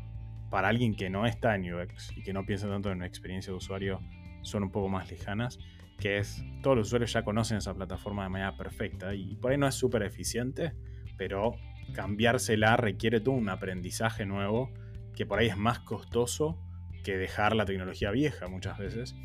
[0.50, 3.52] para alguien que no está en UX y que no piensa tanto en una experiencia
[3.52, 4.00] de usuario,
[4.42, 5.58] son un poco más lejanas,
[5.98, 9.58] que es, todos los usuarios ya conocen esa plataforma de manera perfecta y por ahí
[9.58, 10.74] no es súper eficiente,
[11.18, 11.54] pero
[11.94, 14.72] cambiársela requiere todo un aprendizaje nuevo
[15.16, 16.60] que por ahí es más costoso
[17.04, 19.16] que dejar la tecnología vieja muchas veces.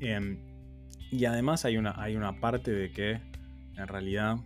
[0.00, 0.38] Em,
[1.10, 3.12] y además hay una, hay una parte de que
[3.76, 4.36] en realidad,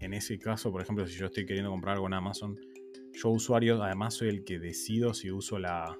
[0.00, 2.56] en ese caso, por ejemplo, si yo estoy queriendo comprar algo en Amazon,
[3.12, 5.96] yo usuario además soy el que decido si uso la,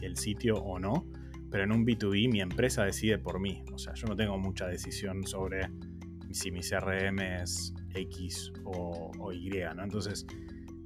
[0.00, 1.06] el sitio o no,
[1.50, 3.64] pero en un B2B mi empresa decide por mí.
[3.72, 5.68] O sea, yo no tengo mucha decisión sobre
[6.30, 9.82] si mi CRM es X o, Y, ¿no?
[9.82, 10.26] Entonces,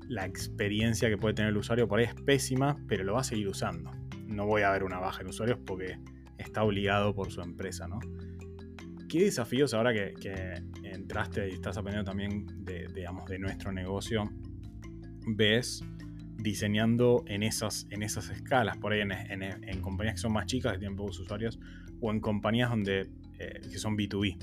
[0.09, 3.25] la experiencia que puede tener el usuario por ahí es pésima, pero lo va a
[3.25, 3.91] seguir usando.
[4.27, 5.99] No voy a ver una baja en usuarios porque
[6.39, 7.99] está obligado por su empresa, ¿no?
[9.09, 14.31] ¿Qué desafíos ahora que, entraste y estás aprendiendo también de, digamos, de nuestro negocio
[15.27, 15.83] ves
[16.37, 20.79] diseñando en esas, en esas escalas, por ahí en, compañías que son más chicas, que
[20.81, 21.59] tienen pocos usuarios,
[22.01, 24.37] o en compañías donde, eh, que son B2B,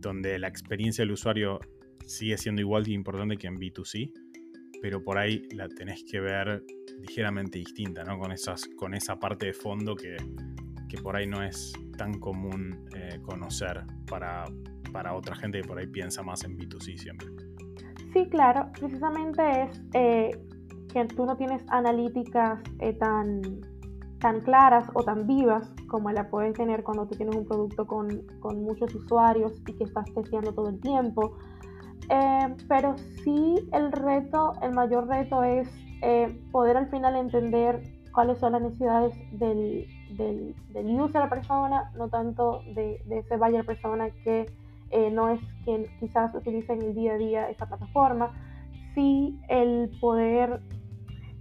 [0.00, 1.60] donde la experiencia del usuario
[2.06, 4.12] sigue siendo igual de importante que en B2C?
[4.84, 6.62] pero por ahí la tenés que ver
[7.00, 8.18] ligeramente distinta, ¿no?
[8.18, 10.14] Con, esas, con esa parte de fondo que,
[10.90, 14.44] que por ahí no es tan común eh, conocer para,
[14.92, 17.28] para otra gente que por ahí piensa más en B2C siempre.
[18.12, 20.30] Sí, claro, precisamente es eh,
[20.92, 23.40] que tú no tienes analíticas eh, tan,
[24.18, 28.20] tan claras o tan vivas como la puedes tener cuando tú tienes un producto con,
[28.40, 31.38] con muchos usuarios y que estás testeando todo el tiempo.
[32.10, 35.68] Eh, pero sí el reto, el mayor reto es
[36.52, 37.80] poder al final entender
[38.12, 43.36] cuáles son las necesidades del, del, del user, la persona, no tanto de, de ese
[43.36, 44.46] buyer persona que
[44.90, 48.30] eh, no es quien quizás utiliza en el día a día esa plataforma,
[48.94, 50.60] sí el poder,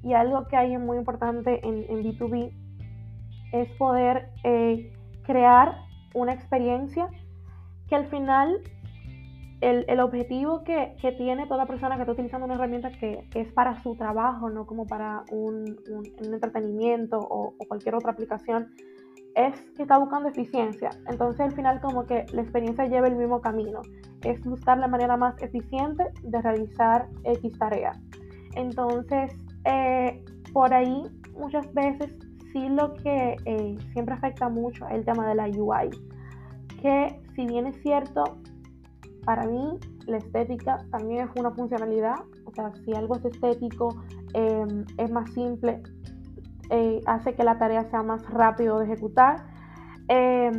[0.04, 2.52] y algo que hay muy importante en, en B2B,
[3.52, 4.92] es poder eh,
[5.24, 5.78] crear
[6.16, 7.08] una experiencia
[7.88, 8.60] que al final
[9.64, 13.96] el, objetivo que, tiene toda persona que está utilizando una herramienta que, es para su
[13.96, 15.78] trabajo, no como para un,
[16.22, 18.72] entretenimiento o, o, cualquier otra aplicación,
[19.36, 20.90] es que está buscando eficiencia.
[21.08, 23.82] Entonces al final como que la experiencia lleva el mismo camino.
[24.22, 27.94] Es buscar la manera más eficiente de realizar X tarea.
[28.56, 29.32] Entonces
[29.66, 31.04] eh, por ahí
[31.38, 32.14] muchas veces
[32.52, 35.90] sí lo que eh, siempre afecta mucho es el tema de la UI.
[36.82, 38.38] Que si bien es cierto,
[39.26, 42.16] para mí la estética también es una funcionalidad.
[42.46, 44.66] O sea, si algo es estético, eh,
[44.98, 45.82] es más simple,
[46.70, 49.46] eh, hace que la tarea sea más rápido de ejecutar.
[50.08, 50.52] Eh,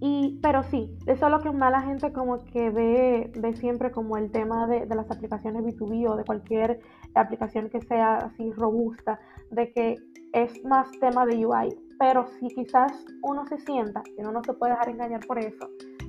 [0.00, 3.90] y, pero sí, eso es lo que más la gente como que ve, ve siempre
[3.90, 6.80] como el tema de, de, las aplicaciones B2B o de cualquier
[7.14, 9.18] aplicación que sea así robusta,
[9.50, 9.96] de que
[10.34, 11.74] es más tema de UI.
[11.98, 15.66] Pero si quizás uno se sienta, que no, no se puede dejar engañar por eso,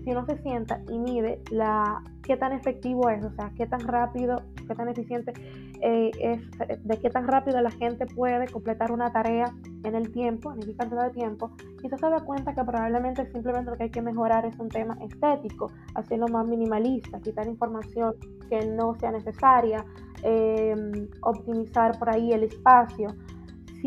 [0.08, 3.82] si uno se sienta y mide la, qué tan efectivo es, o sea, qué tan
[3.82, 5.34] rápido, qué tan eficiente
[5.82, 6.41] eh, es,
[6.82, 10.78] de qué tan rápido la gente puede completar una tarea en el tiempo, en el
[10.78, 14.46] cantidad de tiempo, quizás se da cuenta que probablemente simplemente lo que hay que mejorar
[14.46, 18.15] es un tema estético, hacerlo más minimalista, quitar información
[18.50, 19.84] que no sea necesaria,
[20.24, 20.74] eh,
[21.22, 23.10] optimizar por ahí el espacio.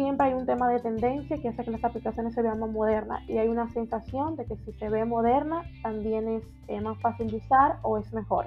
[0.01, 3.21] Siempre hay un tema de tendencia que hace que las aplicaciones se vean más modernas
[3.29, 7.31] y hay una sensación de que si se ve moderna también es eh, más fácil
[7.31, 8.47] de usar o es mejor.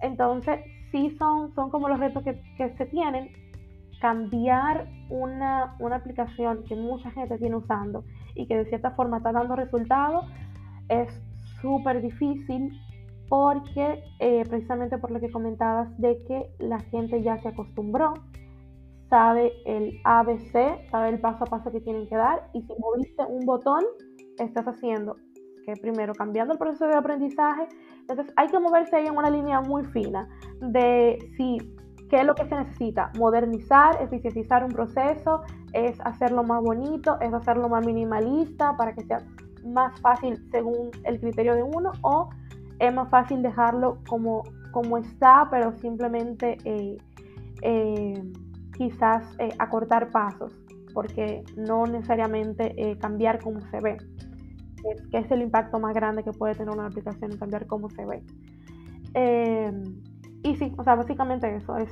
[0.00, 3.28] Entonces, sí son, son como los retos que, que se tienen.
[4.00, 9.30] Cambiar una, una, aplicación que mucha gente tiene usando y que de cierta forma está
[9.30, 10.24] dando resultados
[10.88, 11.10] es
[11.60, 12.80] súper difícil
[13.28, 18.14] porque eh, precisamente por lo que comentabas de que la gente ya se acostumbró,
[19.08, 23.24] sabe el ABC, sabe el paso a paso que tienen que dar y si moviste
[23.28, 23.84] un botón,
[24.38, 25.16] estás haciendo
[25.64, 27.68] que primero cambiando el proceso de aprendizaje,
[28.00, 30.28] entonces hay que moverse ahí en una línea muy fina
[30.60, 31.58] de si
[32.08, 35.42] qué es lo que se necesita, modernizar, eficientizar un proceso,
[35.72, 39.18] es hacerlo más bonito, es hacerlo más minimalista para que sea
[39.66, 42.30] más fácil según el criterio de uno o
[42.78, 46.96] es más fácil dejarlo como, como está, pero simplemente eh,
[47.62, 48.22] eh,
[48.78, 50.52] quizás eh, acortar pasos,
[50.94, 53.96] porque no necesariamente eh, cambiar cómo se ve,
[55.10, 58.22] que es el impacto más grande que puede tener una aplicación cambiar cómo se ve.
[59.14, 59.72] Eh,
[60.44, 61.90] y sí, o sea, básicamente eso, es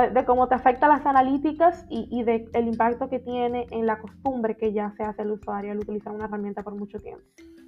[0.00, 3.86] de, de cómo te afecta las analíticas y, y del de impacto que tiene en
[3.86, 7.24] la costumbre que ya se hace el usuario al utilizar una herramienta por mucho tiempo.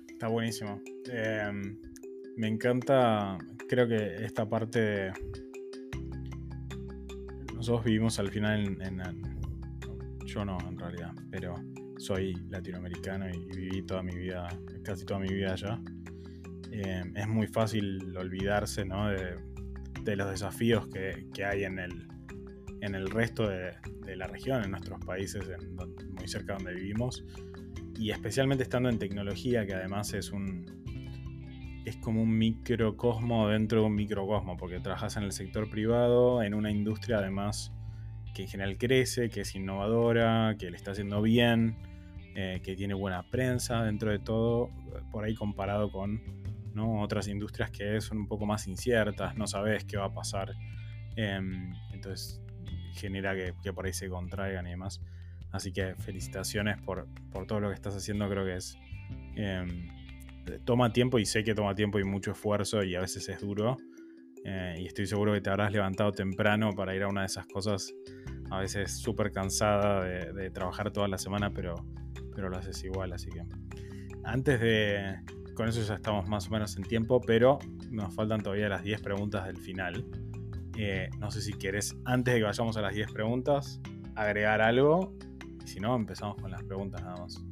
[0.09, 0.79] Está buenísimo.
[1.11, 1.51] Eh,
[2.37, 3.37] me encanta,
[3.69, 5.13] creo que esta parte de...
[7.61, 9.39] Nosotros vivimos al final en, en, en,
[10.25, 11.57] Yo no, en realidad, pero
[11.99, 14.49] soy latinoamericano y viví toda mi vida,
[14.83, 15.79] casi toda mi vida allá.
[16.73, 19.11] Eh, es muy fácil olvidarse, ¿no?
[19.11, 19.37] De,
[20.05, 22.09] de los desafíos que, que, hay en el,
[22.81, 23.73] en el resto de,
[24.07, 25.77] de, la región, en nuestros países, en
[26.15, 27.27] muy cerca donde vivimos,
[27.99, 30.65] y especialmente estando en tecnología, que además es un
[31.85, 36.55] es como un microcosmo dentro de un microcosmo, porque trabajas en el sector privado, en
[36.55, 37.73] una industria además
[38.35, 41.77] que en general crece, que es innovadora, que le está haciendo bien,
[42.37, 44.71] eh, que tiene buena prensa dentro de todo,
[45.11, 46.21] por ahí comparado con
[46.77, 50.55] otras industrias que son un poco más inciertas, no sabes qué va a pasar,
[51.17, 51.41] eh,
[51.93, 52.41] entonces
[52.95, 55.03] genera que, por ahí se contraigan y demás.
[55.51, 58.79] Así que felicitaciones por, por todo lo que estás haciendo, creo que es...
[59.37, 59.67] Eh,
[60.65, 63.77] toma tiempo y sé que toma tiempo y mucho esfuerzo y a veces es duro.
[64.45, 67.47] Eh, y estoy seguro que te habrás levantado temprano para ir a una de esas
[67.47, 67.93] cosas,
[68.51, 71.75] a veces súper cansada de, trabajar toda la semana, pero,
[72.35, 73.13] pero lo haces igual.
[73.13, 73.43] Así que
[74.25, 75.21] antes de...
[75.55, 77.59] Con eso ya estamos más o menos en tiempo, pero
[77.91, 80.07] nos faltan todavía las 10 preguntas del final.
[80.79, 83.79] Eh, no sé si quieres, antes de que vayamos a las 10 preguntas,
[84.15, 85.13] agregar algo.
[85.67, 87.45] Si no, empezamos con las preguntas nada más.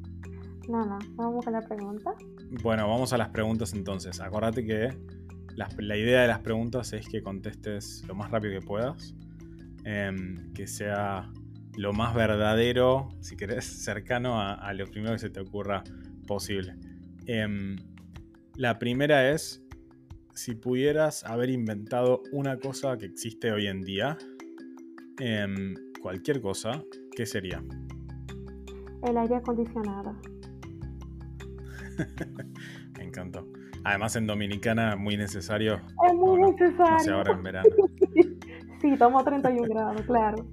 [0.69, 2.13] No, no, vamos a la pregunta.
[2.61, 4.19] Bueno, vamos a las preguntas entonces.
[4.19, 4.95] Acordate que
[5.55, 9.15] la, idea de las preguntas es que contestes lo más rápido que puedas,
[9.83, 11.33] em, que sea
[11.75, 15.83] lo más verdadero, si querés, cercano a, lo primero que se te ocurra
[16.27, 16.75] posible.
[17.25, 17.75] Em,
[18.55, 19.63] la primera es,
[20.35, 24.19] si pudieras haber inventado una cosa que existe hoy en día,
[25.19, 26.83] em, cualquier cosa,
[27.15, 27.63] ¿qué sería?
[29.01, 30.15] El aire acondicionado.
[32.97, 33.47] Me encantó.
[33.83, 35.81] Además en Dominicana muy necesario.
[36.07, 37.15] Es muy necesario.
[37.15, 37.69] ahora en verano.
[38.81, 40.45] sí, tomo 31 grados, claro.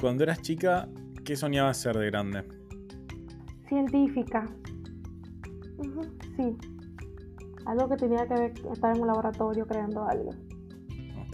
[0.00, 0.88] Cuando eras chica,
[1.24, 2.44] ¿qué soñabas ser de grande?
[3.68, 4.46] Científica.
[6.36, 6.56] sí.
[7.66, 10.30] Algo que tenía que estar en un laboratorio creando algo.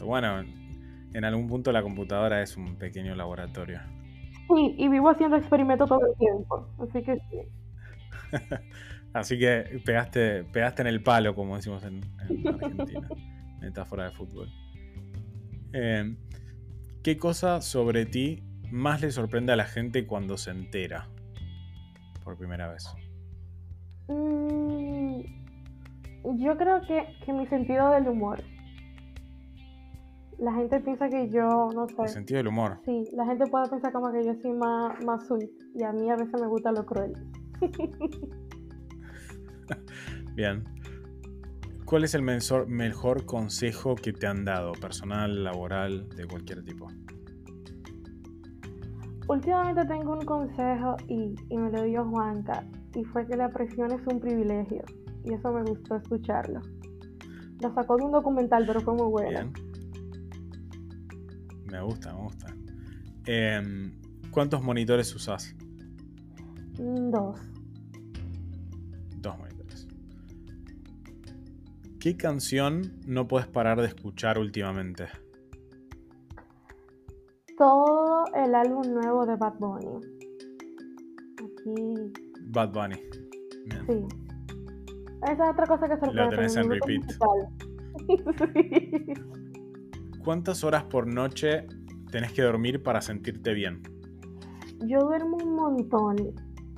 [0.04, 0.44] Bueno,
[1.12, 3.80] en algún punto la computadora es un pequeño laboratorio.
[4.48, 7.38] Sí, y vivo haciendo experimentos todo el tiempo, así que sí.
[9.12, 12.00] así que pegaste, pegaste en el palo, como decimos en,
[12.46, 13.08] Argentina.
[13.60, 14.48] Metáfora de fútbol.
[15.72, 16.16] Eh,
[17.02, 21.08] ¿Qué cosa sobre ti más le sorprende a la gente cuando se entera
[22.24, 22.86] por primera vez?
[24.08, 25.20] Mm,
[26.38, 28.42] yo creo que, que mi sentido del humor
[30.40, 32.02] la gente piensa que yo, no sé.
[32.02, 32.78] El sentido del humor.
[32.84, 36.10] Sí, la gente puede pensar como que yo soy más, más sweet y a mí
[36.10, 37.12] a veces me gusta lo cruel.
[40.40, 40.64] Bien.
[41.84, 46.88] ¿Cuál es el mejor consejo que te han dado, personal, laboral, de cualquier tipo?
[49.28, 52.64] Últimamente tengo un consejo y, me lo dio Juanca,
[52.94, 54.82] y fue que la presión es un privilegio,
[55.26, 56.62] y eso me gustó escucharlo.
[57.60, 59.28] Lo sacó de un documental, pero fue muy bueno.
[59.28, 59.52] Bien.
[61.70, 62.46] Me gusta, me gusta.
[63.26, 63.92] Em,
[64.30, 65.54] ¿Cuántos monitores usás?
[66.78, 67.10] Mm.
[67.10, 67.59] Dos
[72.00, 75.08] ¿Qué canción no puedes parar de escuchar últimamente?
[77.58, 80.00] Todo el álbum nuevo de Bad Bunny.
[81.34, 82.12] Aquí.
[82.46, 82.96] Bad Bunny.
[83.86, 84.06] Sí.
[85.30, 86.22] Esa es otra cosa que sorprende.
[86.22, 87.02] Lo tenés en repeat.
[88.54, 89.12] sí.
[90.24, 91.66] ¿Cuántas horas por noche
[92.10, 93.82] tenés que dormir para sentirte bien?
[94.86, 96.16] Yo duermo un montón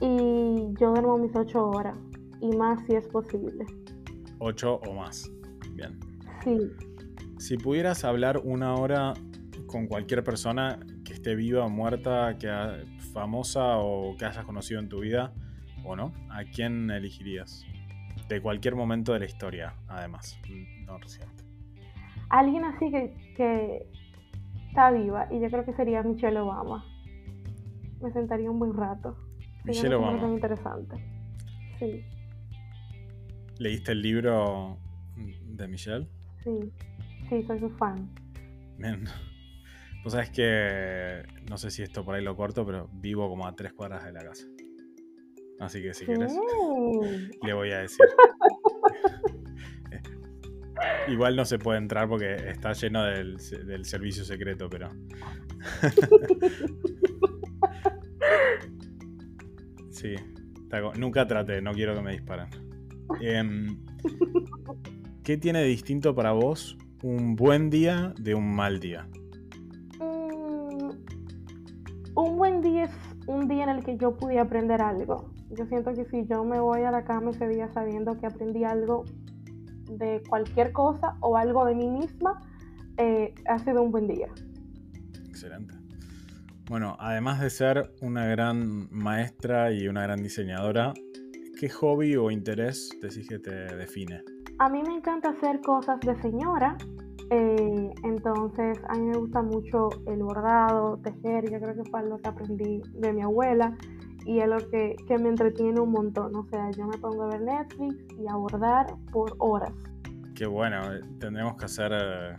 [0.00, 1.96] y yo duermo mis ocho horas
[2.40, 3.64] y más si es posible.
[4.45, 5.30] Ocho o más.
[5.74, 5.99] Bien.
[6.43, 6.59] Sí.
[7.38, 9.14] Si pudieras hablar una hora
[9.66, 12.51] con cualquier persona que esté viva o muerta, que
[13.12, 15.32] famosa o que hayas conocido en tu vida,
[15.84, 17.64] o no, ¿a quién elegirías?
[18.28, 20.38] De cualquier momento de la historia, además,
[20.86, 21.43] no reciente
[22.32, 23.86] alguien así que,
[24.68, 26.84] está viva y yo creo que sería Michelle Obama.
[28.01, 29.16] Me sentaría un buen rato.
[29.64, 30.26] Michelle Obama.
[30.26, 30.97] Interesante.
[31.78, 32.03] Sí.
[33.62, 34.76] ¿Leíste el libro
[35.16, 36.08] de Michelle?
[36.42, 36.72] Sí,
[37.28, 38.12] sí, soy su fan.
[38.76, 39.04] Bien.
[40.02, 43.54] Pues sabes que, no sé si esto por ahí lo corto, pero vivo como a
[43.54, 44.48] tres cuadras de la casa.
[45.60, 46.36] Así que si quieres,
[47.40, 48.04] le voy a decir.
[51.06, 53.38] Igual no se puede entrar porque está lleno del,
[53.84, 54.88] servicio secreto, pero.
[59.92, 60.16] sí,
[60.98, 62.71] nunca traté, no quiero que me disparen.
[63.20, 63.78] Em,
[65.22, 69.08] ¿Qué tiene de distinto para vos un buen día de un mal día?
[70.00, 70.90] Mm,
[72.16, 72.90] un buen día es
[73.26, 75.30] un día en el que yo pude aprender algo.
[75.50, 78.64] Yo siento que si yo me voy a la cama ese día sabiendo que aprendí
[78.64, 79.04] algo,
[79.98, 82.40] de cualquier cosa o algo de mí misma,
[82.96, 84.28] eh, ha sido un buen día.
[85.28, 85.74] Excelente.
[86.68, 90.94] Bueno, además de ser una gran maestra y una gran diseñadora,
[91.62, 94.24] ¿qué hobby o interés decís que te define?
[94.58, 96.76] A mí me encanta hacer cosas de señora,
[97.30, 102.18] eh, entonces a mí me gusta mucho el bordado, tejer, yo creo que fue algo
[102.18, 103.76] que aprendí de mi abuela
[104.26, 106.34] y es lo que, me entretiene un montón.
[106.34, 109.72] O sea, yo me pongo a ver Netflix y a bordar por horas.
[110.34, 112.36] Qué bueno, eh, tendremos que hacer eh,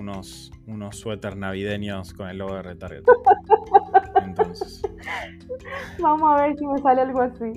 [0.00, 3.04] unos, unos suéter navideños con el logo de Retarget.
[4.24, 4.82] Entonces.
[6.00, 7.52] Vamos a ver si me sale algo así.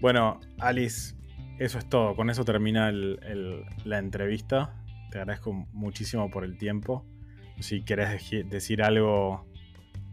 [0.00, 1.16] Bueno, Alice,
[1.58, 2.14] eso es todo.
[2.14, 4.74] Con eso termina la entrevista.
[5.10, 7.06] Te agradezco muchísimo por el tiempo.
[7.60, 9.46] Si querés decir algo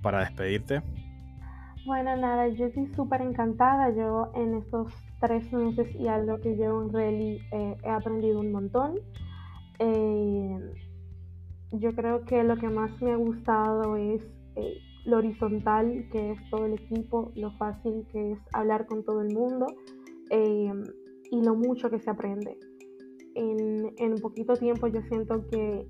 [0.02, 0.82] para despedirte?
[1.86, 3.90] Bueno, nada, yo estoy súper encantada.
[3.94, 8.52] Yo en estos tres meses y algo que llevo en Rally eh, he aprendido un
[8.52, 8.96] montón.
[9.84, 10.60] Eh,
[11.72, 14.22] yo creo que lo que más me ha gustado es
[14.56, 19.22] eh, lo horizontal que es todo el equipo, lo fácil que es hablar con todo
[19.22, 19.66] el mundo.
[20.30, 22.58] y lo mucho que se aprende.
[23.36, 25.88] En, en poquito tiempo yo siento que,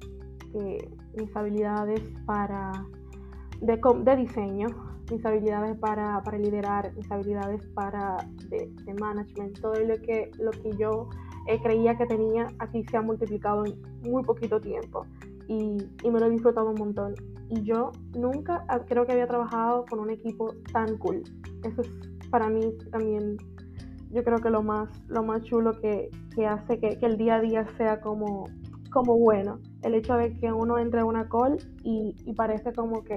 [1.18, 2.72] mis habilidades para
[3.62, 4.68] de, de, diseño,
[5.12, 8.18] mis habilidades para, para, liderar, mis habilidades para
[8.50, 11.10] de, de management, todo lo que, lo que yo
[11.48, 13.76] eh, creía que tenía, aquí se ha multiplicado en
[14.10, 15.06] muy poquito tiempo
[15.48, 17.16] y, y, me lo he disfrutado un montón.
[17.50, 21.24] Y yo nunca creo que había trabajado con un equipo tan cool.
[21.64, 21.90] Eso es
[22.30, 23.38] para mí también,
[24.12, 27.36] yo creo que lo más, lo más chulo que, que hace que, que, el día
[27.36, 28.46] a día sea como,
[28.92, 29.60] como bueno.
[29.84, 33.16] El hecho de que uno entre a una call y, y parece como que,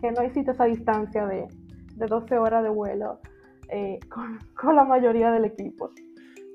[0.00, 1.48] que, no existe esa distancia de,
[1.96, 3.18] de 12 horas de vuelo
[3.70, 5.90] eh, con, con la mayoría del equipo.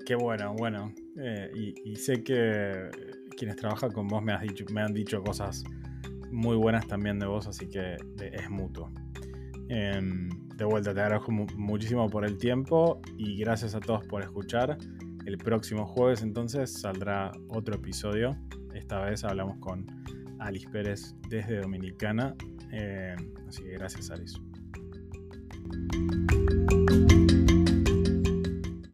[0.08, 0.94] Qué bueno, bueno.
[1.18, 2.90] Eh, y, y, sé que
[3.36, 5.66] quienes trabajan con vos me, has dicho, me han dicho cosas
[6.32, 8.90] muy buenas también de vos, así que es mutuo.
[9.68, 10.00] Eh,
[10.56, 14.78] de vuelta, te agradezco muchísimo por el tiempo y gracias a todos por escuchar.
[15.26, 18.38] El próximo jueves entonces saldrá otro episodio.
[18.74, 19.86] Esta vez hablamos con
[20.40, 22.34] Alice Pérez desde Dominicana.
[22.72, 23.14] Eh,
[23.46, 24.40] así que gracias Alice.